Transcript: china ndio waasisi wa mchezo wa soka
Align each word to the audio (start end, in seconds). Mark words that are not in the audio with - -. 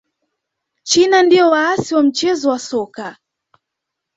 china 0.83 1.23
ndio 1.23 1.49
waasisi 1.49 1.95
wa 1.95 2.03
mchezo 2.03 2.49
wa 2.49 2.59
soka 2.59 3.17